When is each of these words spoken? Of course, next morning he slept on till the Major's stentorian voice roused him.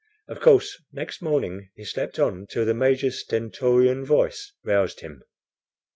Of 0.27 0.39
course, 0.39 0.81
next 0.91 1.21
morning 1.21 1.69
he 1.75 1.85
slept 1.85 2.17
on 2.17 2.47
till 2.47 2.65
the 2.65 2.73
Major's 2.73 3.19
stentorian 3.19 4.03
voice 4.03 4.51
roused 4.65 5.01
him. 5.01 5.21